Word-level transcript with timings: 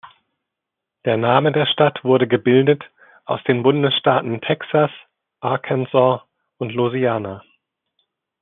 Der 1.05 1.15
Name 1.15 1.51
der 1.51 1.67
Stadt 1.67 2.03
wurde 2.03 2.27
gebildet 2.27 2.83
aus 3.25 3.39
den 3.43 3.61
Bundesstaaten 3.61 4.41
Texas, 4.41 4.89
Arkansas 5.41 6.23
und 6.57 6.71
Louisiana. 6.71 7.43